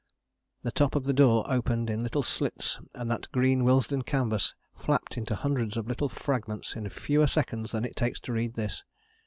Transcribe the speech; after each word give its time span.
The 0.63 0.71
top 0.71 0.95
of 0.95 1.03
the 1.03 1.13
door 1.13 1.45
opened 1.47 1.87
in 1.87 2.01
little 2.01 2.23
slits 2.23 2.79
and 2.95 3.11
that 3.11 3.31
green 3.31 3.63
Willesden 3.63 4.01
canvas 4.01 4.55
flapped 4.75 5.15
into 5.15 5.35
hundreds 5.35 5.77
of 5.77 5.85
little 5.87 6.09
fragments 6.09 6.75
in 6.75 6.89
fewer 6.89 7.27
seconds 7.27 7.71
than 7.71 7.85
it 7.85 7.95
takes 7.95 8.19
to 8.21 8.33
read 8.33 8.55
this. 8.55 8.83